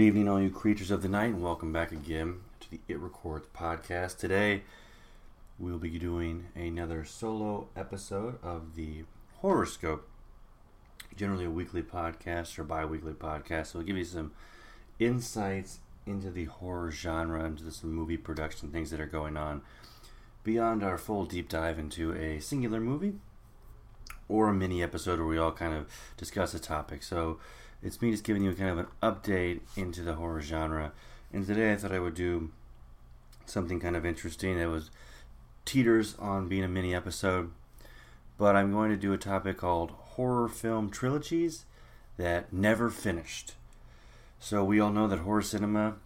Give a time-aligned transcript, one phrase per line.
[0.00, 2.98] Good evening, all you creatures of the night, and welcome back again to the It
[2.98, 4.16] Records podcast.
[4.16, 4.62] Today,
[5.58, 9.04] we'll be doing another solo episode of the
[9.42, 10.08] Horoscope.
[11.14, 13.66] Generally, a weekly podcast or bi weekly podcast.
[13.66, 14.32] So, we'll give you some
[14.98, 19.60] insights into the horror genre, into some movie production things that are going on
[20.44, 23.16] beyond our full deep dive into a singular movie
[24.30, 27.02] or a mini episode where we all kind of discuss a topic.
[27.02, 27.38] So,
[27.82, 30.92] it's me just giving you kind of an update into the horror genre.
[31.32, 32.50] And today I thought I would do
[33.46, 34.90] something kind of interesting that was
[35.64, 37.50] teeters on being a mini episode.
[38.38, 41.64] But I'm going to do a topic called horror film trilogies
[42.16, 43.54] that never finished.
[44.38, 45.96] So we all know that horror cinema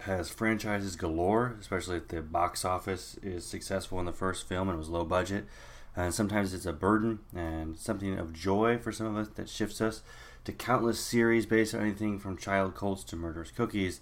[0.00, 4.76] has franchises galore, especially if the box office is successful in the first film and
[4.76, 5.46] it was low budget.
[5.94, 9.80] And sometimes it's a burden and something of joy for some of us that shifts
[9.80, 10.02] us
[10.44, 14.00] to countless series based on anything from child cults to murderous cookies.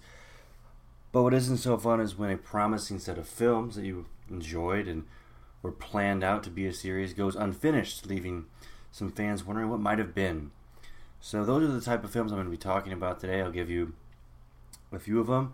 [1.11, 4.87] But what isn't so fun is when a promising set of films that you enjoyed
[4.87, 5.05] and
[5.61, 8.45] were planned out to be a series goes unfinished, leaving
[8.91, 10.51] some fans wondering what might have been.
[11.19, 13.41] So those are the type of films I'm going to be talking about today.
[13.41, 13.93] I'll give you
[14.91, 15.53] a few of them,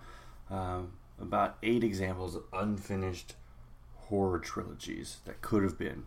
[0.50, 3.36] um, about eight examples of unfinished
[3.96, 6.06] horror trilogies that could have been.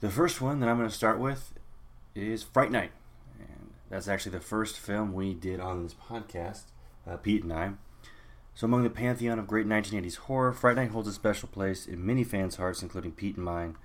[0.00, 1.52] The first one that I'm going to start with
[2.14, 2.92] is Fright Night.
[3.38, 6.64] And that's actually the first film we did on this podcast,
[7.06, 7.72] uh, Pete and I.
[8.54, 12.04] So, among the pantheon of great 1980s horror, Fright Night holds a special place in
[12.04, 13.76] many fans' hearts, including Pete and mine.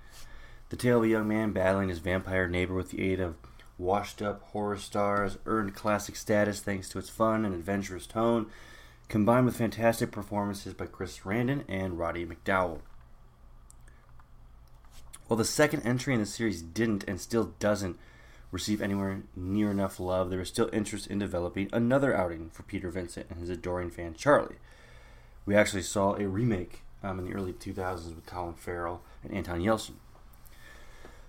[0.68, 3.36] The tale of a young man battling his vampire neighbor with the aid of
[3.78, 8.46] washed up horror stars earned classic status thanks to its fun and adventurous tone,
[9.08, 12.80] combined with fantastic performances by Chris Sarandon and Roddy McDowall.
[15.28, 17.98] While the second entry in the series didn't and still doesn't
[18.50, 22.90] receive anywhere near enough love, there is still interest in developing another outing for Peter
[22.90, 24.56] Vincent and his adoring fan Charlie.
[25.44, 29.60] We actually saw a remake um, in the early 2000s with Colin Farrell and Anton
[29.60, 29.94] Yelchin.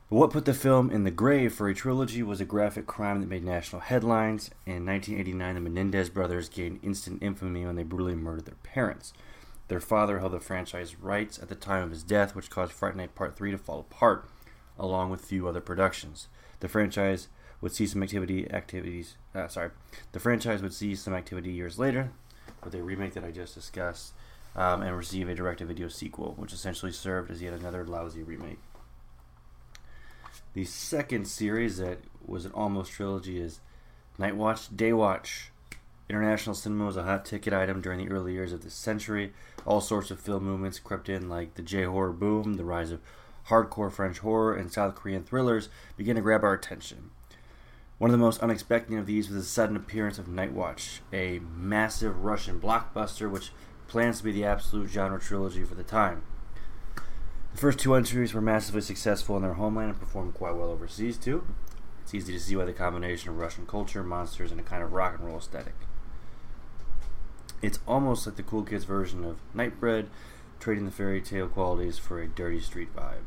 [0.09, 3.19] But what put the film in the grave for a trilogy was a graphic crime
[3.19, 4.49] that made national headlines.
[4.65, 9.11] In 1989, the Menendez brothers gained instant infamy when they brutally murdered their parents.
[9.67, 12.95] Their father held the franchise rights at the time of his death, which caused Fright
[12.95, 14.29] Night Part 3 to fall apart,
[14.79, 16.29] along with few other productions.
[16.59, 17.27] The franchise
[17.61, 19.15] would see some activity activities.
[19.33, 19.71] Uh, sorry,
[20.11, 22.11] the franchise would see some activity years later
[22.63, 24.13] with a remake that I just discussed,
[24.55, 28.59] um, and receive a direct-to-video sequel, which essentially served as yet another lousy remake.
[30.53, 33.59] The second series that was an almost trilogy is
[34.17, 35.51] Night Watch, Day Watch.
[36.09, 39.33] International cinema was a hot ticket item during the early years of this century.
[39.65, 43.01] All sorts of film movements crept in, like the J horror boom, the rise of
[43.49, 47.11] hardcore French horror, and South Korean thrillers began to grab our attention.
[47.97, 51.39] One of the most unexpected of these was the sudden appearance of Night Watch, a
[51.39, 53.51] massive Russian blockbuster which
[53.87, 56.21] plans to be the absolute genre trilogy for the time.
[57.53, 61.17] The first two entries were massively successful in their homeland and performed quite well overseas
[61.17, 61.47] too.
[62.03, 64.93] It's easy to see why the combination of Russian culture, monsters, and a kind of
[64.93, 65.73] rock and roll aesthetic.
[67.61, 70.07] It's almost like the cool kids version of Nightbreed,
[70.59, 73.23] trading the fairy tale qualities for a dirty street vibe.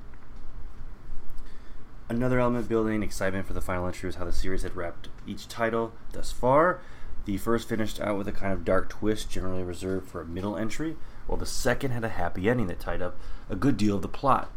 [2.10, 5.46] Another element building excitement for the final entry was how the series had wrapped each
[5.46, 6.80] title thus far.
[7.24, 10.56] The first finished out with a kind of dark twist generally reserved for a middle
[10.56, 10.96] entry,
[11.28, 13.16] while the second had a happy ending that tied up
[13.48, 14.50] a good deal of the plot.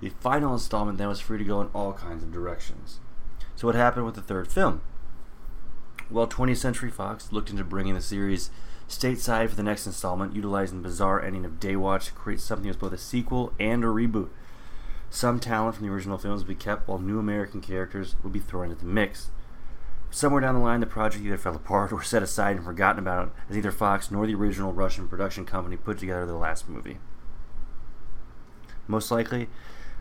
[0.00, 3.00] The final installment then was free to go in all kinds of directions.
[3.56, 4.82] So, what happened with the third film?
[6.08, 8.52] Well, 20th Century Fox looked into bringing the series
[8.88, 12.80] stateside for the next installment, utilizing the bizarre ending of Daywatch to create something that
[12.80, 14.28] was both a sequel and a reboot.
[15.10, 18.40] Some talent from the original films would be kept, while new American characters would be
[18.40, 19.30] thrown into the mix.
[20.10, 23.34] Somewhere down the line, the project either fell apart or set aside and forgotten about,
[23.48, 26.98] as neither Fox nor the original Russian production company put together the last movie.
[28.86, 29.48] Most likely,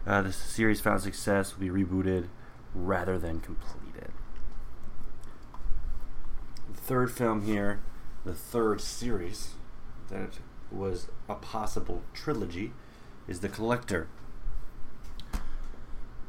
[0.06, 2.28] uh, the series found success will be rebooted
[2.74, 4.12] rather than completed.
[6.72, 7.82] The third film here,
[8.24, 9.56] the third series
[10.10, 10.40] that
[10.72, 12.72] was a possible trilogy,
[13.28, 14.08] is The Collector.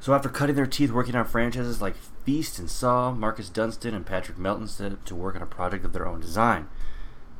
[0.01, 4.07] So after cutting their teeth working on franchises like Feast and Saw, Marcus Dunstan and
[4.07, 6.69] Patrick Melton set up to work on a project of their own design.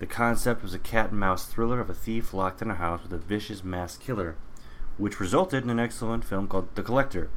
[0.01, 3.03] The concept was a cat and mouse thriller of a thief locked in a house
[3.03, 4.37] with a vicious mass killer,
[4.97, 7.31] which resulted in an excellent film called The Collector.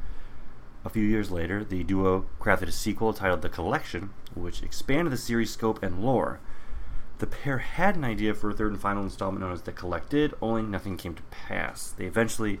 [0.84, 5.16] A few years later, the duo crafted a sequel titled The Collection, which expanded the
[5.16, 6.40] series' scope and lore.
[7.18, 10.34] The pair had an idea for a third and final installment known as The Collected,
[10.42, 11.92] only nothing came to pass.
[11.92, 12.58] They eventually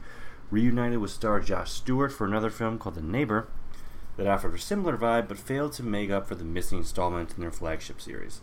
[0.52, 3.48] reunited with star Josh Stewart for another film called The Neighbor.
[4.18, 7.40] that offered a similar vibe but failed to make up for the missing installment in
[7.40, 8.42] their flagship series.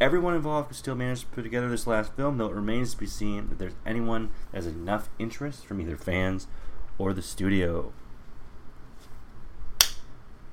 [0.00, 3.00] Everyone involved could still manage to put together this last film, though it remains to
[3.00, 6.46] be seen if there's anyone that has enough interest from either fans
[6.98, 7.92] or the studio.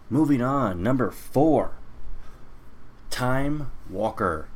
[0.09, 1.73] Moving on, number four
[3.11, 4.47] Time Walker.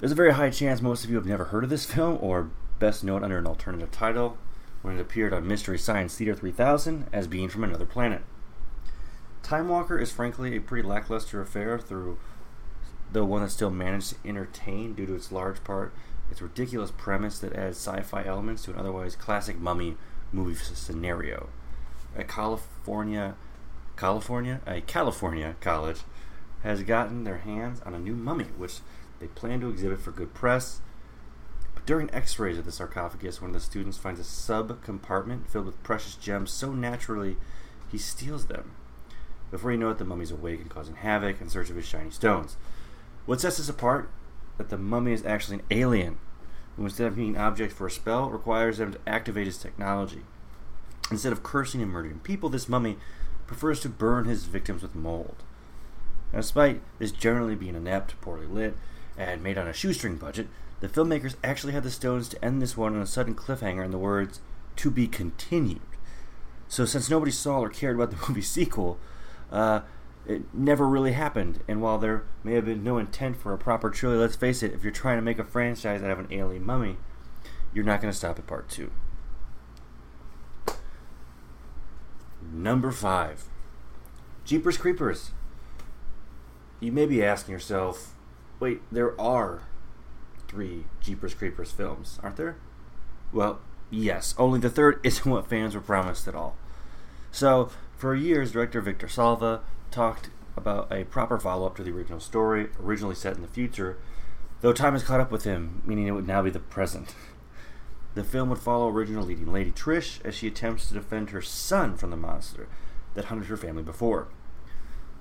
[0.00, 2.50] There's a very high chance most of you have never heard of this film, or
[2.78, 4.36] best known under an alternative title,
[4.82, 8.22] when it appeared on Mystery Science Theater 3000 as being from another planet.
[9.42, 12.18] Time Walker is frankly a pretty lackluster affair through
[13.12, 15.92] the one that still managed to entertain due to its large part
[16.30, 19.96] its ridiculous premise that adds sci-fi elements to an otherwise classic mummy
[20.32, 21.48] movie scenario.
[22.16, 23.34] A California
[23.96, 26.00] California a California college
[26.62, 28.80] has gotten their hands on a new mummy which
[29.20, 30.80] they plan to exhibit for good press.
[31.88, 36.16] During x-rays of the sarcophagus, one of the students finds a sub-compartment filled with precious
[36.16, 37.38] gems so naturally
[37.90, 38.72] he steals them.
[39.50, 42.10] Before you know it, the mummy's awake and causing havoc in search of his shiny
[42.10, 42.58] stones.
[43.24, 44.10] What sets this apart?
[44.58, 46.18] That the mummy is actually an alien,
[46.76, 50.24] who instead of being an object for a spell, requires them to activate his technology.
[51.10, 52.98] Instead of cursing and murdering people, this mummy
[53.46, 55.36] prefers to burn his victims with mold.
[56.34, 58.76] Now, despite this generally being inept, poorly lit,
[59.16, 60.48] and made on a shoestring budget,
[60.80, 63.90] the filmmakers actually had the stones to end this one on a sudden cliffhanger in
[63.90, 64.40] the words,
[64.76, 65.80] to be continued.
[66.68, 68.98] So, since nobody saw or cared about the movie sequel,
[69.50, 69.80] uh,
[70.26, 71.60] it never really happened.
[71.66, 74.72] And while there may have been no intent for a proper trilogy, let's face it,
[74.72, 76.96] if you're trying to make a franchise out of an alien mummy,
[77.72, 78.90] you're not going to stop at part two.
[82.52, 83.44] Number five
[84.44, 85.32] Jeepers Creepers.
[86.80, 88.14] You may be asking yourself,
[88.60, 89.64] wait, there are
[90.48, 92.56] three Jeepers Creepers films, aren't there?
[93.32, 93.60] Well,
[93.90, 96.56] yes, only the third isn't what fans were promised at all.
[97.30, 99.60] So, for years, director Victor Salva
[99.90, 103.98] talked about a proper follow up to the original story, originally set in the future,
[104.60, 107.14] though time has caught up with him, meaning it would now be the present.
[108.14, 111.96] The film would follow original leading lady Trish as she attempts to defend her son
[111.96, 112.66] from the monster
[113.14, 114.26] that hunted her family before.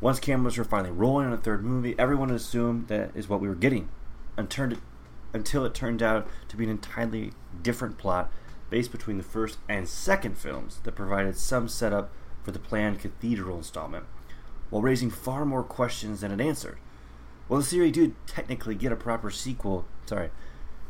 [0.01, 3.47] Once cameras were finally rolling on a third movie, everyone assumed that is what we
[3.47, 3.89] were getting,
[4.35, 4.79] until it
[5.44, 7.31] turned out to be an entirely
[7.62, 8.31] different plot
[8.69, 12.12] based between the first and second films that provided some setup
[12.44, 14.06] for the planned cathedral installment
[14.69, 16.78] while raising far more questions than it answered.
[17.48, 20.30] While the series did technically get a proper sequel, sorry,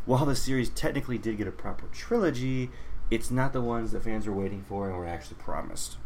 [0.06, 2.72] while the series technically did get a proper trilogy,
[3.12, 5.98] it's not the ones that fans were waiting for and were actually promised.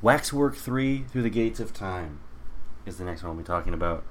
[0.00, 2.20] Waxwork 3 Through the Gates of Time
[2.86, 4.04] is the next one we'll be talking about.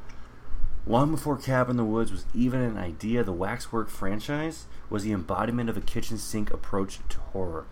[0.87, 5.11] Long before Cabin in the Woods was even an idea, the Waxwork franchise was the
[5.11, 7.65] embodiment of a kitchen sink approach to horror.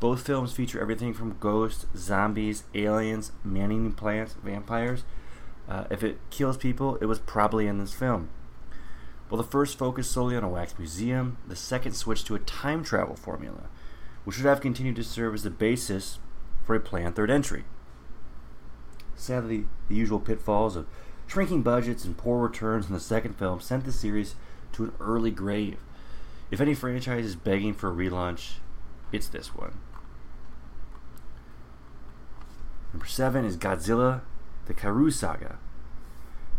[0.00, 5.04] Both films feature everything from ghosts, zombies, aliens, man-eating plants, vampires.
[5.68, 8.28] Uh, if it kills people, it was probably in this film.
[9.28, 12.84] While the first focused solely on a wax museum, the second switched to a time
[12.84, 13.68] travel formula,
[14.24, 16.18] which would have continued to serve as the basis
[16.64, 17.64] for a planned third entry.
[19.16, 20.86] Sadly, the usual pitfalls of
[21.26, 24.34] shrinking budgets and poor returns in the second film sent the series
[24.72, 25.78] to an early grave.
[26.50, 28.54] If any franchise is begging for a relaunch,
[29.12, 29.78] it's this one.
[32.92, 34.20] Number seven is Godzilla,
[34.66, 35.58] the Kaiju Saga.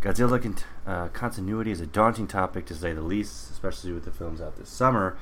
[0.02, 4.40] Godzilla uh, continuity is a daunting topic to say the least, especially with the films
[4.40, 5.16] out this summer.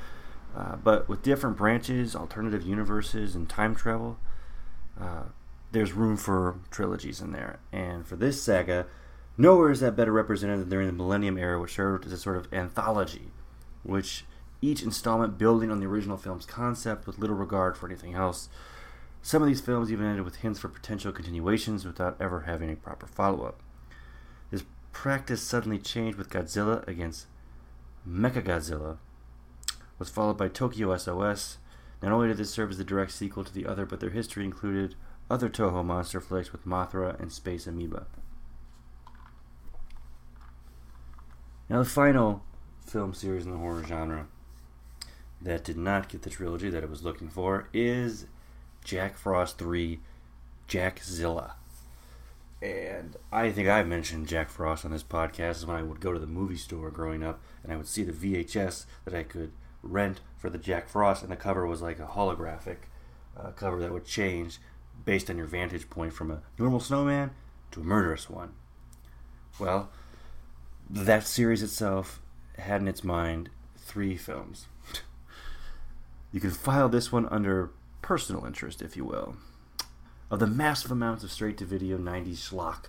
[0.56, 4.18] Uh, but with different branches, alternative universes, and time travel,
[5.00, 5.24] uh,
[5.74, 7.58] there's room for trilogies in there.
[7.72, 8.86] And for this saga,
[9.36, 12.36] nowhere is that better represented than during the Millennium era, which served as a sort
[12.36, 13.32] of anthology,
[13.82, 14.24] which
[14.62, 18.48] each installment building on the original film's concept with little regard for anything else.
[19.20, 22.76] Some of these films even ended with hints for potential continuations without ever having a
[22.76, 23.60] proper follow up.
[24.50, 27.26] This practice suddenly changed with Godzilla against
[28.08, 28.98] Mechagodzilla,
[29.98, 31.58] was followed by Tokyo SOS.
[32.02, 34.44] Not only did this serve as the direct sequel to the other, but their history
[34.44, 34.94] included
[35.30, 38.06] other Toho monster flicks with Mothra and Space Amoeba.
[41.68, 42.42] Now, the final
[42.84, 44.26] film series in the horror genre
[45.40, 48.26] that did not get the trilogy that it was looking for is
[48.84, 50.00] Jack Frost 3
[50.68, 51.52] Jackzilla.
[52.62, 56.18] And I think I mentioned Jack Frost on this podcast when I would go to
[56.18, 59.52] the movie store growing up and I would see the VHS that I could
[59.82, 62.76] rent for the Jack Frost, and the cover was like a holographic
[63.36, 64.58] uh, cover that would change
[65.04, 67.30] based on your vantage point from a normal snowman
[67.70, 68.52] to a murderous one.
[69.58, 69.90] Well,
[70.88, 72.20] that series itself
[72.58, 74.66] had in its mind three films
[76.34, 77.70] You can file this one under
[78.02, 79.36] personal interest, if you will.
[80.32, 82.86] Of the massive amounts of straight to video 90s schlock,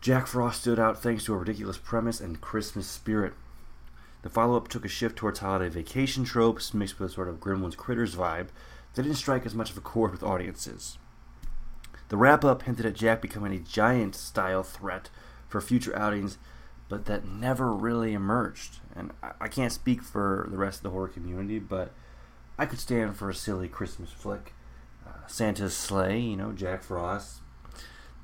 [0.00, 3.32] Jack Frost stood out thanks to a ridiculous premise and Christmas spirit.
[4.22, 7.40] The follow up took a shift towards holiday vacation tropes mixed with a sort of
[7.40, 8.50] Gremlins Critters vibe
[8.94, 10.98] that didn't strike as much of a chord with audiences.
[12.08, 15.10] The wrap up hinted at Jack becoming a giant style threat
[15.48, 16.38] for future outings,
[16.88, 18.80] but that never really emerged.
[18.94, 21.92] And I, I can't speak for the rest of the horror community, but
[22.58, 24.52] I could stand for a silly Christmas flick.
[25.06, 27.40] Uh, Santa's sleigh, you know, Jack Frost.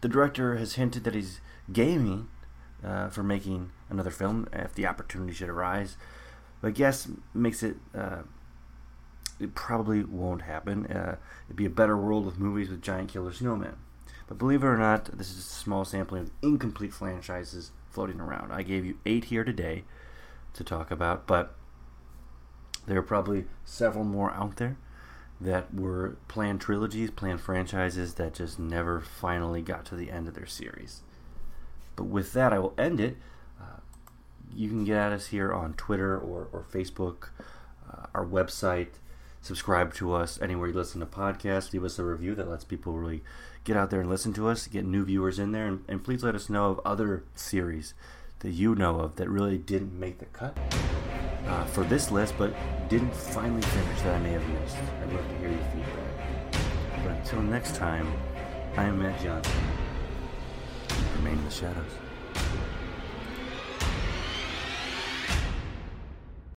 [0.02, 1.40] The director has hinted that he's
[1.72, 2.28] gaming
[2.84, 5.96] uh, for making another film if the opportunity should arise.
[6.60, 8.22] But I guess makes it uh,
[9.40, 10.86] it probably won't happen.
[10.86, 11.16] Uh,
[11.46, 13.74] it'd be a better world with movies with giant killer snowmen.
[14.28, 18.52] But believe it or not, this is a small sampling of incomplete franchises floating around.
[18.52, 19.84] I gave you eight here today
[20.54, 21.54] to talk about, but
[22.86, 24.76] there are probably several more out there
[25.40, 30.34] that were planned trilogies, planned franchises that just never finally got to the end of
[30.34, 31.00] their series.
[31.96, 33.16] But with that, I will end it.
[33.60, 33.80] Uh,
[34.54, 37.30] you can get at us here on Twitter or, or Facebook,
[37.90, 38.98] uh, our website
[39.42, 41.72] subscribe to us anywhere you listen to podcasts.
[41.72, 43.22] Leave us a review that lets people really
[43.64, 46.22] get out there and listen to us, get new viewers in there, and, and please
[46.22, 47.94] let us know of other series
[48.40, 50.56] that you know of that really didn't make the cut
[51.46, 52.54] uh, for this list, but
[52.88, 54.76] didn't finally finish that I may have missed.
[55.02, 57.04] I'd love to hear your feedback.
[57.04, 58.12] But until next time,
[58.76, 59.52] I am Matt Johnson.
[61.16, 61.92] Remain in the shadows.